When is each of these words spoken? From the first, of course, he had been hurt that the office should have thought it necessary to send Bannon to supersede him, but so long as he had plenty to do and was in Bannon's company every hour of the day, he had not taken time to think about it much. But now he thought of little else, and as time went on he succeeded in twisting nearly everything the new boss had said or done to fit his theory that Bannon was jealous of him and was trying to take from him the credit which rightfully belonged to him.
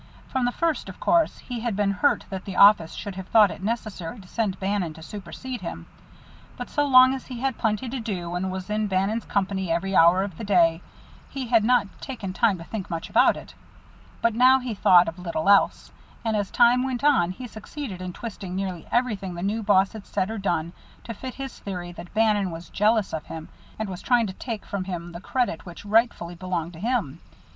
From 0.29 0.45
the 0.45 0.51
first, 0.51 0.89
of 0.89 0.99
course, 0.99 1.37
he 1.37 1.59
had 1.59 1.75
been 1.75 1.91
hurt 1.91 2.25
that 2.31 2.45
the 2.45 2.55
office 2.55 2.93
should 2.93 3.13
have 3.13 3.27
thought 3.27 3.51
it 3.51 3.61
necessary 3.61 4.19
to 4.19 4.27
send 4.27 4.59
Bannon 4.59 4.95
to 4.95 5.03
supersede 5.03 5.61
him, 5.61 5.85
but 6.57 6.71
so 6.71 6.85
long 6.87 7.13
as 7.13 7.27
he 7.27 7.39
had 7.41 7.59
plenty 7.59 7.87
to 7.87 7.99
do 7.99 8.33
and 8.33 8.51
was 8.51 8.67
in 8.71 8.87
Bannon's 8.87 9.25
company 9.25 9.69
every 9.69 9.95
hour 9.95 10.23
of 10.23 10.39
the 10.39 10.43
day, 10.43 10.81
he 11.29 11.45
had 11.49 11.63
not 11.63 11.85
taken 12.01 12.33
time 12.33 12.57
to 12.57 12.63
think 12.63 12.87
about 12.89 13.37
it 13.37 13.53
much. 13.53 13.53
But 14.23 14.33
now 14.33 14.57
he 14.57 14.73
thought 14.73 15.07
of 15.07 15.19
little 15.19 15.47
else, 15.47 15.91
and 16.25 16.35
as 16.35 16.49
time 16.49 16.81
went 16.83 17.03
on 17.03 17.29
he 17.29 17.45
succeeded 17.45 18.01
in 18.01 18.11
twisting 18.11 18.55
nearly 18.55 18.87
everything 18.91 19.35
the 19.35 19.43
new 19.43 19.61
boss 19.61 19.93
had 19.93 20.07
said 20.07 20.31
or 20.31 20.39
done 20.39 20.73
to 21.03 21.13
fit 21.13 21.35
his 21.35 21.59
theory 21.59 21.91
that 21.91 22.11
Bannon 22.15 22.49
was 22.49 22.69
jealous 22.71 23.13
of 23.13 23.27
him 23.27 23.49
and 23.77 23.87
was 23.87 24.01
trying 24.01 24.25
to 24.25 24.33
take 24.33 24.65
from 24.65 24.85
him 24.85 25.11
the 25.11 25.21
credit 25.21 25.63
which 25.67 25.85
rightfully 25.85 26.33
belonged 26.33 26.73
to 26.73 26.79
him. 26.79 27.19